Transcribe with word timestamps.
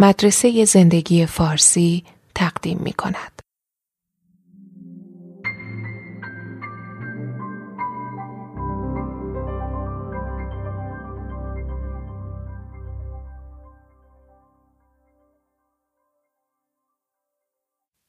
مدرسه 0.00 0.64
زندگی 0.64 1.26
فارسی 1.26 2.04
تقدیم 2.34 2.78
می 2.78 2.92
کند. 2.92 3.42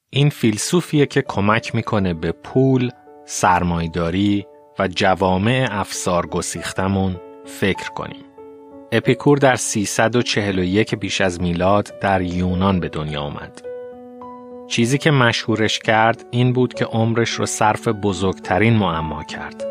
این 0.09 0.29
فیلسوفیه 0.29 1.05
که 1.05 1.21
کمک 1.21 1.75
می‌کنه 1.75 2.13
به 2.13 2.31
پول، 2.31 2.91
سرمایداری 3.25 4.45
و 4.79 4.87
جوامع 4.87 5.67
افسار 5.71 6.27
گسیختمون 6.27 7.21
فکر 7.45 7.89
کنیم. 7.89 8.28
اپیکور 8.91 9.37
در 9.37 9.55
341 9.55 10.95
پیش 10.95 11.21
از 11.21 11.41
میلاد 11.41 11.93
در 12.01 12.21
یونان 12.21 12.79
به 12.79 12.89
دنیا 12.89 13.21
آمد. 13.21 13.61
چیزی 14.67 14.97
که 14.97 15.11
مشهورش 15.11 15.79
کرد 15.79 16.25
این 16.31 16.53
بود 16.53 16.73
که 16.73 16.85
عمرش 16.85 17.29
رو 17.29 17.45
صرف 17.45 17.87
بزرگترین 17.87 18.73
معما 18.73 19.23
کرد. 19.23 19.65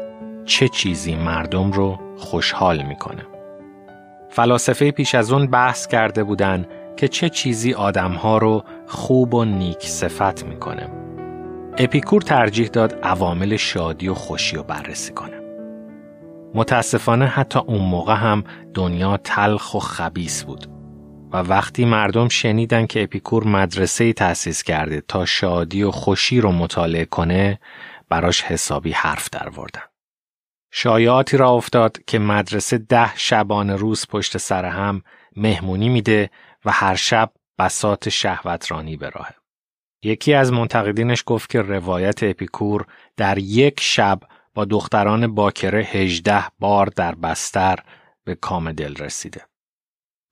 چه 0.44 0.68
چیزی 0.68 1.14
مردم 1.14 1.72
رو 1.72 1.98
خوشحال 2.16 2.82
می‌کنه؟ 2.82 3.26
فلاسفه 4.30 4.90
پیش 4.90 5.14
از 5.14 5.32
اون 5.32 5.46
بحث 5.46 5.86
کرده 5.86 6.24
بودن 6.24 6.66
که 6.96 7.08
چه 7.08 7.28
چیزی 7.28 7.72
آدمها 7.72 8.38
رو 8.38 8.64
خوب 8.86 9.34
و 9.34 9.44
نیک 9.44 9.86
صفت 9.86 10.44
می‌کنه. 10.44 10.88
اپیکور 11.78 12.22
ترجیح 12.22 12.68
داد 12.68 12.98
عوامل 13.02 13.56
شادی 13.56 14.08
و 14.08 14.14
خوشی 14.14 14.56
رو 14.56 14.62
بررسی 14.62 15.12
کنه. 15.12 15.37
متاسفانه 16.54 17.26
حتی 17.26 17.58
اون 17.58 17.82
موقع 17.82 18.14
هم 18.14 18.44
دنیا 18.74 19.16
تلخ 19.16 19.74
و 19.74 19.78
خبیس 19.78 20.44
بود 20.44 20.66
و 21.32 21.36
وقتی 21.36 21.84
مردم 21.84 22.28
شنیدن 22.28 22.86
که 22.86 23.02
اپیکور 23.02 23.44
مدرسه 23.44 24.12
تأسیس 24.12 24.62
کرده 24.62 25.00
تا 25.00 25.24
شادی 25.24 25.82
و 25.82 25.90
خوشی 25.90 26.40
رو 26.40 26.52
مطالعه 26.52 27.04
کنه 27.04 27.60
براش 28.08 28.42
حسابی 28.42 28.92
حرف 28.92 29.30
در 29.30 29.48
وردن. 29.48 29.82
شایعاتی 30.72 31.36
را 31.36 31.50
افتاد 31.50 31.98
که 32.06 32.18
مدرسه 32.18 32.78
ده 32.78 33.16
شبانه 33.16 33.76
روز 33.76 34.06
پشت 34.06 34.36
سر 34.36 34.64
هم 34.64 35.02
مهمونی 35.36 35.88
میده 35.88 36.30
و 36.64 36.70
هر 36.70 36.94
شب 36.94 37.30
بسات 37.58 38.08
شهوترانی 38.08 38.96
به 38.96 39.08
راهه. 39.08 39.34
یکی 40.02 40.34
از 40.34 40.52
منتقدینش 40.52 41.22
گفت 41.26 41.50
که 41.50 41.62
روایت 41.62 42.22
اپیکور 42.22 42.86
در 43.16 43.38
یک 43.38 43.80
شب 43.80 44.20
با 44.58 44.64
دختران 44.64 45.34
باکره 45.34 45.82
هجده 45.82 46.44
بار 46.58 46.86
در 46.86 47.14
بستر 47.14 47.78
به 48.24 48.34
کام 48.34 48.72
دل 48.72 48.94
رسیده. 48.96 49.46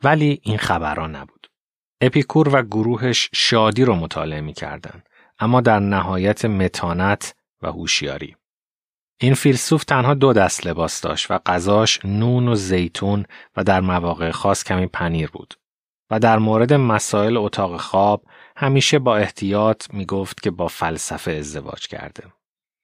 ولی 0.05 0.41
این 0.43 0.59
خبران 0.59 1.17
نبود. 1.17 1.47
اپیکور 2.01 2.49
و 2.49 2.63
گروهش 2.63 3.31
شادی 3.35 3.85
رو 3.85 3.95
مطالعه 3.95 4.41
می 4.41 4.53
کردن. 4.53 5.03
اما 5.39 5.61
در 5.61 5.79
نهایت 5.79 6.45
متانت 6.45 7.35
و 7.63 7.73
هوشیاری. 7.73 8.37
این 9.21 9.35
فیلسوف 9.35 9.85
تنها 9.85 10.15
دو 10.15 10.33
دست 10.33 10.67
لباس 10.67 11.01
داشت 11.01 11.31
و 11.31 11.39
غذاش 11.39 12.05
نون 12.05 12.49
و 12.49 12.55
زیتون 12.55 13.27
و 13.57 13.65
در 13.65 13.81
مواقع 13.81 14.31
خاص 14.31 14.65
کمی 14.65 14.87
پنیر 14.87 15.31
بود. 15.31 15.55
و 16.11 16.19
در 16.19 16.39
مورد 16.39 16.73
مسائل 16.73 17.37
اتاق 17.37 17.81
خواب 17.81 18.23
همیشه 18.57 18.99
با 18.99 19.17
احتیاط 19.17 19.95
می 19.95 20.07
گفت 20.07 20.43
که 20.43 20.51
با 20.51 20.69
فلسفه 20.69 21.31
ازدواج 21.31 21.87
کرده. 21.87 22.25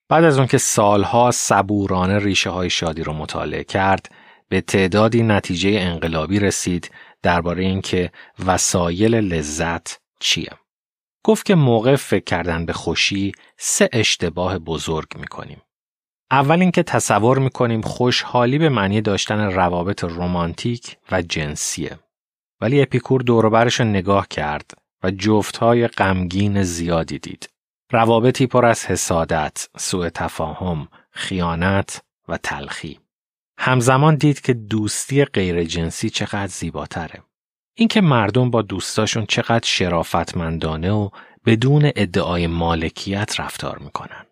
بعد 0.09 0.23
از 0.23 0.37
اون 0.37 0.47
که 0.47 0.57
سالها 0.57 1.31
صبورانه 1.31 2.19
ریشه 2.19 2.49
های 2.49 2.69
شادی 2.69 3.03
رو 3.03 3.13
مطالعه 3.13 3.63
کرد، 3.63 4.11
به 4.49 4.61
تعدادی 4.61 5.23
نتیجه 5.23 5.69
انقلابی 5.69 6.39
رسید 6.39 6.91
درباره 7.21 7.63
اینکه 7.63 8.11
وسایل 8.45 9.15
لذت 9.15 9.99
چیه. 10.19 10.51
گفت 11.23 11.45
که 11.45 11.55
موقع 11.55 11.95
فکر 11.95 12.23
کردن 12.23 12.65
به 12.65 12.73
خوشی 12.73 13.31
سه 13.57 13.89
اشتباه 13.93 14.59
بزرگ 14.59 15.07
می‌کنیم. 15.17 15.61
اول 16.31 16.61
اینکه 16.61 16.83
تصور 16.83 17.39
می‌کنیم 17.39 17.81
خوشحالی 17.81 18.57
به 18.57 18.69
معنی 18.69 19.01
داشتن 19.01 19.39
روابط 19.39 20.03
رمانتیک 20.03 20.97
و 21.11 21.21
جنسیه. 21.21 21.99
ولی 22.61 22.81
اپیکور 22.81 23.21
دوروبرش 23.21 23.81
نگاه 23.81 24.27
کرد 24.27 24.71
و 25.03 25.11
جفتهای 25.11 25.87
غمگین 25.87 26.63
زیادی 26.63 27.19
دید. 27.19 27.49
روابطی 27.93 28.47
پر 28.47 28.65
از 28.65 28.85
حسادت، 28.85 29.67
سوء 29.77 30.09
تفاهم، 30.09 30.87
خیانت 31.11 32.01
و 32.27 32.37
تلخی. 32.37 32.99
همزمان 33.57 34.15
دید 34.15 34.41
که 34.41 34.53
دوستی 34.53 35.25
غیر 35.25 35.63
جنسی 35.63 36.09
چقدر 36.09 36.47
زیباتره. 36.47 37.23
اینکه 37.75 38.01
مردم 38.01 38.51
با 38.51 38.61
دوستاشون 38.61 39.25
چقدر 39.25 39.67
شرافتمندانه 39.67 40.91
و 40.91 41.09
بدون 41.45 41.91
ادعای 41.95 42.47
مالکیت 42.47 43.39
رفتار 43.39 43.77
می‌کنن. 43.77 44.25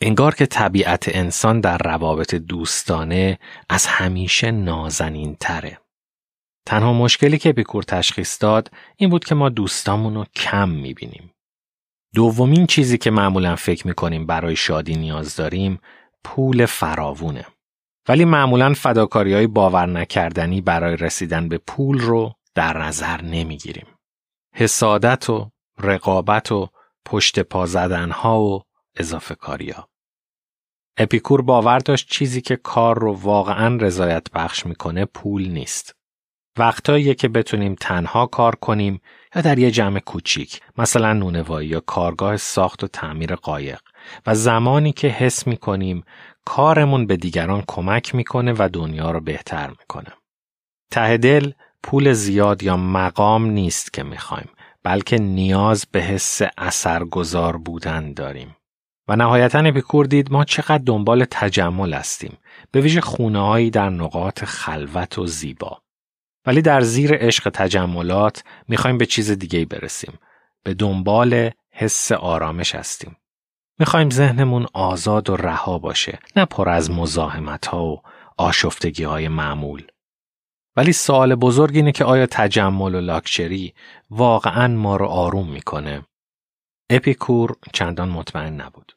انگار 0.00 0.34
که 0.34 0.46
طبیعت 0.46 1.16
انسان 1.16 1.60
در 1.60 1.78
روابط 1.78 2.34
دوستانه 2.34 3.38
از 3.68 3.86
همیشه 3.86 4.50
نازنین 4.50 5.36
تره. 5.40 5.78
تنها 6.66 6.92
مشکلی 6.92 7.38
که 7.38 7.52
بیکور 7.52 7.82
تشخیص 7.82 8.42
داد 8.42 8.70
این 8.96 9.10
بود 9.10 9.24
که 9.24 9.34
ما 9.34 9.48
دوستامون 9.48 10.26
کم 10.36 10.68
می‌بینیم. 10.68 11.30
دومین 12.14 12.66
چیزی 12.66 12.98
که 12.98 13.10
معمولا 13.10 13.56
فکر 13.56 13.86
می‌کنیم 13.86 14.26
برای 14.26 14.56
شادی 14.56 14.94
نیاز 14.96 15.36
داریم 15.36 15.80
پول 16.24 16.66
فراوونه. 16.66 17.46
ولی 18.08 18.24
معمولا 18.24 18.74
فداکاری 18.74 19.34
های 19.34 19.46
باور 19.46 19.86
نکردنی 19.86 20.60
برای 20.60 20.96
رسیدن 20.96 21.48
به 21.48 21.58
پول 21.58 21.98
رو 21.98 22.32
در 22.54 22.82
نظر 22.82 23.22
نمی‌گیریم. 23.22 23.86
حسادت 24.54 25.30
و 25.30 25.50
رقابت 25.78 26.52
و 26.52 26.68
پشت 27.04 27.40
پا 27.40 27.66
زدن 27.66 28.10
ها 28.10 28.40
و 28.40 28.62
اضافه 28.96 29.34
کاری 29.34 29.70
ها. 29.70 29.88
اپیکور 30.96 31.42
باور 31.42 31.78
داشت 31.78 32.10
چیزی 32.10 32.40
که 32.40 32.56
کار 32.56 32.98
رو 32.98 33.12
واقعا 33.12 33.76
رضایت 33.76 34.30
بخش 34.30 34.66
می‌کنه 34.66 35.04
پول 35.04 35.48
نیست. 35.48 35.96
وقتایی 36.56 37.14
که 37.14 37.28
بتونیم 37.28 37.74
تنها 37.80 38.26
کار 38.26 38.54
کنیم 38.54 39.00
یا 39.34 39.42
در 39.42 39.58
یه 39.58 39.70
جمع 39.70 39.98
کوچیک 39.98 40.60
مثلا 40.78 41.12
نونوایی 41.12 41.68
یا 41.68 41.80
کارگاه 41.80 42.36
ساخت 42.36 42.84
و 42.84 42.86
تعمیر 42.86 43.34
قایق 43.34 43.80
و 44.26 44.34
زمانی 44.34 44.92
که 44.92 45.08
حس 45.08 45.46
می 45.46 45.56
کنیم 45.56 46.04
کارمون 46.44 47.06
به 47.06 47.16
دیگران 47.16 47.64
کمک 47.68 48.14
می‌کنه 48.14 48.54
و 48.58 48.68
دنیا 48.72 49.10
رو 49.10 49.20
بهتر 49.20 49.70
می‌کنه. 49.70 50.12
ته 50.90 51.16
دل 51.16 51.52
پول 51.82 52.12
زیاد 52.12 52.62
یا 52.62 52.76
مقام 52.76 53.46
نیست 53.46 53.92
که 53.92 54.02
می‌خوایم 54.02 54.48
بلکه 54.82 55.18
نیاز 55.18 55.86
به 55.92 56.00
حس 56.00 56.40
اثرگذار 56.58 57.56
بودن 57.56 58.12
داریم. 58.12 58.56
و 59.08 59.16
نهایتا 59.16 59.58
اپیکور 59.58 60.06
دید 60.06 60.32
ما 60.32 60.44
چقدر 60.44 60.82
دنبال 60.86 61.26
تجمل 61.30 61.94
هستیم 61.94 62.38
به 62.70 62.80
ویژه 62.80 63.00
خونه 63.00 63.70
در 63.70 63.90
نقاط 63.90 64.44
خلوت 64.44 65.18
و 65.18 65.26
زیبا. 65.26 65.81
ولی 66.46 66.62
در 66.62 66.80
زیر 66.80 67.14
عشق 67.14 67.50
تجملات 67.54 68.44
می‌خوایم 68.68 68.98
به 68.98 69.06
چیز 69.06 69.30
دیگه 69.30 69.64
برسیم. 69.64 70.18
به 70.64 70.74
دنبال 70.74 71.50
حس 71.70 72.12
آرامش 72.12 72.74
هستیم. 72.74 73.16
می‌خوایم 73.78 74.10
ذهنمون 74.10 74.66
آزاد 74.72 75.30
و 75.30 75.36
رها 75.36 75.78
باشه 75.78 76.18
نه 76.36 76.44
پر 76.44 76.68
از 76.68 76.90
مزاحمت 76.90 77.66
ها 77.66 77.86
و 77.86 78.02
آشفتگی 78.38 79.04
های 79.04 79.28
معمول. 79.28 79.86
ولی 80.76 80.92
سوال 80.92 81.34
بزرگ 81.34 81.76
اینه 81.76 81.92
که 81.92 82.04
آیا 82.04 82.26
تجمل 82.26 82.94
و 82.94 83.00
لاکچری 83.00 83.74
واقعا 84.10 84.68
ما 84.68 84.96
رو 84.96 85.06
آروم 85.06 85.48
می‌کنه؟ 85.48 86.02
اپیکور 86.90 87.56
چندان 87.72 88.08
مطمئن 88.08 88.60
نبود. 88.60 88.92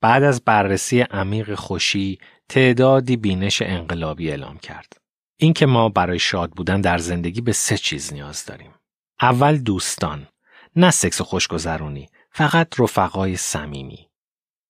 بعد 0.00 0.22
از 0.22 0.44
بررسی 0.44 1.00
عمیق 1.00 1.54
خوشی 1.54 2.18
تعدادی 2.48 3.16
بینش 3.16 3.62
انقلابی 3.62 4.30
اعلام 4.30 4.58
کرد. 4.58 5.05
اینکه 5.36 5.66
ما 5.66 5.88
برای 5.88 6.18
شاد 6.18 6.50
بودن 6.50 6.80
در 6.80 6.98
زندگی 6.98 7.40
به 7.40 7.52
سه 7.52 7.78
چیز 7.78 8.12
نیاز 8.12 8.44
داریم. 8.44 8.74
اول 9.20 9.58
دوستان، 9.58 10.28
نه 10.76 10.90
سکس 10.90 11.20
خوشگذرونی، 11.20 12.08
فقط 12.30 12.80
رفقای 12.80 13.36
صمیمی. 13.36 14.08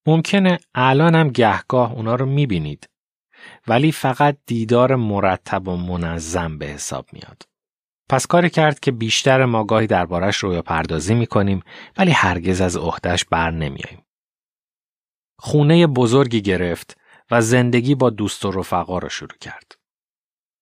ممکنه 0.06 0.58
الان 0.74 1.14
هم 1.14 1.28
گهگاه 1.28 1.92
اونا 1.92 2.14
رو 2.14 2.26
می‌بینید 2.26 2.88
ولی 3.66 3.92
فقط 3.92 4.38
دیدار 4.46 4.94
مرتب 4.94 5.68
و 5.68 5.76
منظم 5.76 6.58
به 6.58 6.66
حساب 6.66 7.08
میاد. 7.12 7.42
پس 8.08 8.26
کاری 8.26 8.50
کرد 8.50 8.80
که 8.80 8.92
بیشتر 8.92 9.44
ما 9.44 9.64
گاهی 9.64 9.86
دربارش 9.86 10.36
رویا 10.36 10.62
پردازی 10.62 11.14
می‌کنیم 11.14 11.62
ولی 11.98 12.10
هرگز 12.10 12.60
از 12.60 12.76
عهدهش 12.76 13.24
بر 13.24 13.50
نمیاییم. 13.50 14.02
خونه 15.38 15.86
بزرگی 15.86 16.42
گرفت 16.42 16.96
و 17.30 17.40
زندگی 17.40 17.94
با 17.94 18.10
دوست 18.10 18.44
و 18.44 18.50
رفقا 18.50 18.98
رو 18.98 19.08
شروع 19.08 19.38
کرد. 19.40 19.72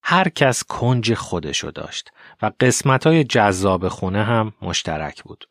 هر 0.06 0.28
کس 0.28 0.64
کنج 0.64 1.14
خودشو 1.14 1.70
داشت 1.70 2.10
و 2.42 2.50
قسمتای 2.60 3.24
جذاب 3.24 3.88
خونه 3.88 4.24
هم 4.24 4.52
مشترک 4.62 5.22
بود. 5.22 5.48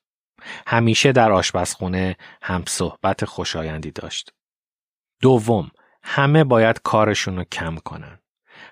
همیشه 0.67 1.11
در 1.11 1.31
آشپزخونه 1.31 2.15
هم 2.41 2.63
صحبت 2.67 3.25
خوشایندی 3.25 3.91
داشت. 3.91 4.33
دوم، 5.21 5.71
همه 6.03 6.43
باید 6.43 6.81
کارشون 6.83 7.37
رو 7.37 7.43
کم 7.43 7.75
کنن. 7.75 8.19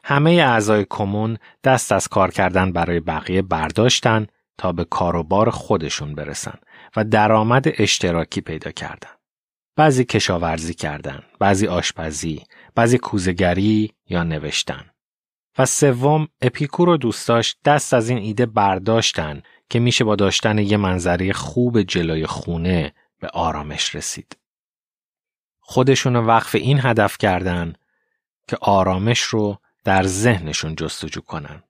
همه 0.04 0.31
اعضای 0.31 0.86
کمون 0.89 1.38
دست 1.63 1.92
از 1.92 2.07
کار 2.07 2.31
کردن 2.31 2.72
برای 2.72 3.00
بقیه 3.00 3.42
برداشتن 3.42 4.28
تا 4.57 4.72
به 4.72 4.83
کاروبار 4.86 5.50
خودشون 5.50 6.16
برسن 6.16 6.60
و 6.95 7.04
درآمد 7.04 7.66
اشتراکی 7.68 8.42
پیدا 8.42 8.72
کردن. 8.72 9.10
بعضی 9.75 10.06
کشاورزی 10.06 10.74
کردن، 10.74 11.24
بعضی 11.39 11.68
آشپزی، 11.68 12.44
بعضی 12.75 12.98
کوزگری 12.98 13.94
یا 14.10 14.24
نوشتن. 14.24 14.91
و 15.57 15.65
سوم 15.65 16.27
اپیکور 16.42 16.89
و 16.89 16.98
دوستاش 16.98 17.56
دست 17.65 17.94
از 17.94 18.09
این 18.09 18.18
ایده 18.18 18.45
برداشتن 18.45 19.42
که 19.69 19.80
میشه 19.80 20.03
با 20.03 20.15
داشتن 20.15 20.57
یه 20.57 20.77
منظره 20.77 21.33
خوب 21.33 21.81
جلوی 21.81 22.25
خونه 22.25 22.94
به 23.19 23.27
آرامش 23.27 23.95
رسید. 23.95 24.38
خودشون 25.59 26.15
وقف 26.15 26.56
این 26.56 26.80
هدف 26.83 27.18
کردن 27.18 27.74
که 28.48 28.57
آرامش 28.62 29.19
رو 29.19 29.57
در 29.83 30.03
ذهنشون 30.03 30.75
جستجو 30.75 31.21
کنن. 31.21 31.63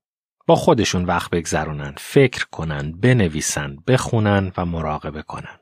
با 0.48 0.56
خودشون 0.56 1.06
وقت 1.06 1.32
بگذرونن، 1.32 1.96
فکر 1.98 2.46
کنن، 2.46 2.92
بنویسن، 2.92 3.78
بخونن 3.88 4.52
و 4.58 4.66
مراقبه 4.66 5.22
کنن. 5.22 5.60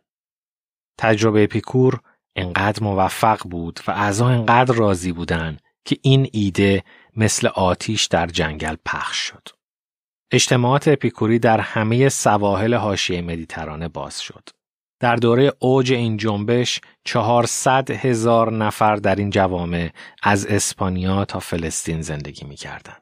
تجربه 0.98 1.44
اپیکور 1.44 2.00
انقدر 2.36 2.83
موفق 2.83 3.48
بود 3.48 3.80
و 3.88 3.92
اعضا 3.92 4.27
انقدر 4.27 4.75
راضی 4.75 5.12
بودن 5.12 5.57
که 5.86 5.98
این 6.01 6.30
ایده 6.31 6.83
مثل 7.16 7.48
آتیش 7.48 8.06
در 8.06 8.28
جنگل 8.28 8.76
پخش 8.86 9.18
شد. 9.18 9.48
اجتماعات 10.32 10.88
اپیکوری 10.88 11.40
در 11.40 11.60
همه 11.60 12.10
سواحل 12.10 12.74
حاشیه 12.74 13.22
مدیترانه 13.22 13.88
باز 13.88 14.20
شد. 14.20 14.50
در 15.00 15.16
دوره 15.16 15.54
اوج 15.60 15.94
این 15.94 16.18
جنبش 16.18 16.82
400 17.04 17.92
هزار 17.92 18.52
نفر 18.52 18.96
در 18.96 19.16
این 19.16 19.30
جوامع 19.30 19.90
از 20.24 20.46
اسپانیا 20.46 21.26
تا 21.26 21.40
فلسطین 21.40 22.02
زندگی 22.02 22.46
می 22.46 22.56
کردن. 22.56 22.98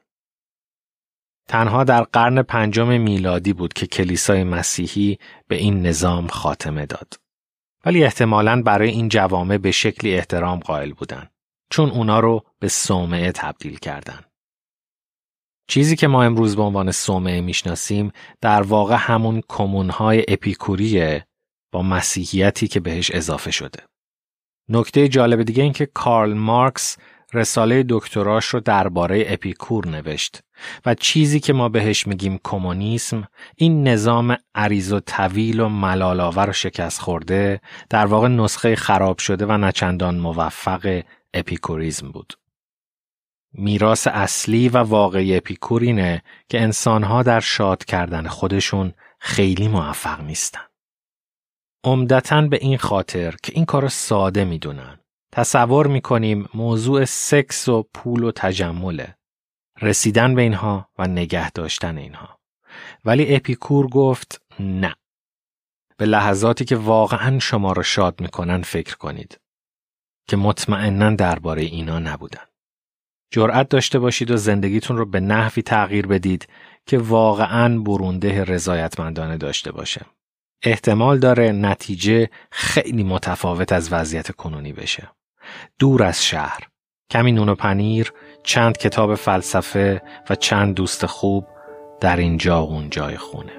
تنها 1.48 1.84
در 1.84 2.02
قرن 2.02 2.42
پنجم 2.42 3.00
میلادی 3.00 3.52
بود 3.52 3.72
که 3.72 3.86
کلیسای 3.86 4.44
مسیحی 4.44 5.18
به 5.48 5.56
این 5.56 5.86
نظام 5.86 6.26
خاتمه 6.26 6.86
داد. 6.86 7.14
ولی 7.84 8.04
احتمالاً 8.04 8.62
برای 8.62 8.90
این 8.90 9.08
جوامع 9.08 9.58
به 9.58 9.70
شکلی 9.70 10.14
احترام 10.14 10.58
قائل 10.58 10.92
بودن 10.92 11.30
چون 11.70 11.90
اونا 11.90 12.20
رو 12.20 12.44
به 12.58 12.68
صومعه 12.68 13.32
تبدیل 13.32 13.78
کردن. 13.78 14.20
چیزی 15.68 15.96
که 15.96 16.06
ما 16.06 16.22
امروز 16.22 16.56
به 16.56 16.62
عنوان 16.62 16.92
صومعه 16.92 17.40
می‌شناسیم 17.40 18.12
در 18.40 18.62
واقع 18.62 18.96
همون 18.98 19.42
کمونهای 19.48 20.24
اپیکوریه 20.28 21.26
با 21.72 21.82
مسیحیتی 21.82 22.68
که 22.68 22.80
بهش 22.80 23.10
اضافه 23.10 23.50
شده. 23.50 23.82
نکته 24.68 25.08
جالب 25.08 25.42
دیگه 25.42 25.62
این 25.62 25.72
که 25.72 25.86
کارل 25.86 26.32
مارکس 26.34 26.96
رساله 27.34 27.84
دکتراش 27.88 28.46
رو 28.46 28.60
درباره 28.60 29.24
اپیکور 29.26 29.88
نوشت 29.88 30.40
و 30.86 30.94
چیزی 30.94 31.40
که 31.40 31.52
ما 31.52 31.68
بهش 31.68 32.06
میگیم 32.06 32.40
کمونیسم 32.44 33.28
این 33.56 33.88
نظام 33.88 34.36
عریض 34.54 34.92
و 34.92 35.00
طویل 35.00 35.60
و 35.60 35.68
ملالاور 35.68 36.50
و 36.50 36.52
شکست 36.52 37.00
خورده 37.00 37.60
در 37.90 38.06
واقع 38.06 38.28
نسخه 38.28 38.76
خراب 38.76 39.18
شده 39.18 39.46
و 39.46 39.52
نچندان 39.52 40.18
موفق 40.18 41.02
اپیکوریزم 41.34 42.10
بود. 42.10 42.38
میراث 43.52 44.06
اصلی 44.06 44.68
و 44.68 44.78
واقعی 44.78 45.36
اپیکور 45.36 45.82
اینه 45.82 46.22
که 46.48 46.60
انسانها 46.60 47.22
در 47.22 47.40
شاد 47.40 47.84
کردن 47.84 48.26
خودشون 48.26 48.94
خیلی 49.18 49.68
موفق 49.68 50.20
نیستن. 50.20 50.60
عمدتا 51.84 52.42
به 52.42 52.58
این 52.60 52.78
خاطر 52.78 53.34
که 53.42 53.52
این 53.54 53.64
کار 53.64 53.88
ساده 53.88 54.44
می‌دونن. 54.44 54.98
تصور 55.32 55.86
می‌کنیم 55.86 56.48
موضوع 56.54 57.04
سکس 57.04 57.68
و 57.68 57.82
پول 57.94 58.22
و 58.22 58.32
تجمله. 58.32 59.16
رسیدن 59.82 60.34
به 60.34 60.42
اینها 60.42 60.88
و 60.98 61.06
نگه 61.06 61.50
داشتن 61.50 61.98
اینها. 61.98 62.38
ولی 63.04 63.36
اپیکور 63.36 63.88
گفت 63.88 64.42
نه. 64.60 64.94
به 65.96 66.06
لحظاتی 66.06 66.64
که 66.64 66.76
واقعا 66.76 67.38
شما 67.38 67.72
را 67.72 67.82
شاد 67.82 68.20
می‌کنن 68.20 68.62
فکر 68.62 68.96
کنید. 68.96 69.40
که 70.28 70.36
مطمئنا 70.36 71.10
درباره 71.10 71.62
اینا 71.62 71.98
نبودن. 71.98 72.42
جرأت 73.30 73.68
داشته 73.68 73.98
باشید 73.98 74.30
و 74.30 74.36
زندگیتون 74.36 74.96
رو 74.96 75.06
به 75.06 75.20
نحوی 75.20 75.62
تغییر 75.62 76.06
بدید 76.06 76.48
که 76.86 76.98
واقعا 76.98 77.78
برونده 77.78 78.44
رضایتمندانه 78.44 79.36
داشته 79.36 79.72
باشه. 79.72 80.06
احتمال 80.62 81.18
داره 81.18 81.52
نتیجه 81.52 82.30
خیلی 82.50 83.02
متفاوت 83.02 83.72
از 83.72 83.92
وضعیت 83.92 84.30
کنونی 84.30 84.72
بشه. 84.72 85.08
دور 85.78 86.02
از 86.02 86.24
شهر، 86.24 86.68
کمی 87.10 87.32
نون 87.32 87.48
و 87.48 87.54
پنیر، 87.54 88.12
چند 88.42 88.78
کتاب 88.78 89.14
فلسفه 89.14 90.02
و 90.30 90.34
چند 90.34 90.74
دوست 90.74 91.06
خوب 91.06 91.46
در 92.00 92.16
اینجا 92.16 92.66
و 92.66 92.70
اونجای 92.70 93.16
خونه. 93.16 93.57